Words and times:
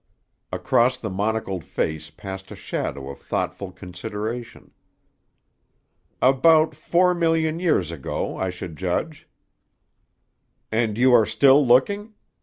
Across 0.51 0.97
the 0.97 1.11
monocled 1.11 1.63
face 1.63 2.09
passed 2.09 2.49
a 2.51 2.55
shadow 2.55 3.11
of 3.11 3.19
thoughtful 3.19 3.71
consideration. 3.71 4.71
"About 6.23 6.73
four 6.73 7.13
million 7.13 7.59
years 7.59 7.91
ago, 7.91 8.35
I 8.35 8.49
should 8.49 8.77
judge." 8.77 9.29
"And 10.71 10.97
you 10.97 11.13
are 11.13 11.27
still 11.27 11.63
looking? 11.63 12.15